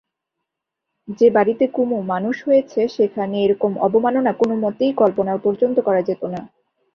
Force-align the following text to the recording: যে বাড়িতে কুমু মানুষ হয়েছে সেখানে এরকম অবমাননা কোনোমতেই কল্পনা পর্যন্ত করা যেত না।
যে 1.19 1.27
বাড়িতে 1.29 1.65
কুমু 1.67 1.97
মানুষ 2.11 2.35
হয়েছে 2.47 2.81
সেখানে 2.95 3.35
এরকম 3.45 3.71
অবমাননা 3.85 4.31
কোনোমতেই 4.33 4.91
কল্পনা 5.01 5.33
পর্যন্ত 5.45 5.77
করা 5.87 6.01
যেত 6.09 6.21
না। 6.33 6.41